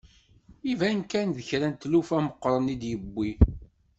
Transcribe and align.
Iban 0.71 0.99
kan 1.11 1.27
d 1.35 1.39
kra 1.47 1.67
n 1.71 1.75
tlufa 1.81 2.17
meqqren 2.25 2.71
i 2.73 2.75
d-yiwi. 2.81 3.31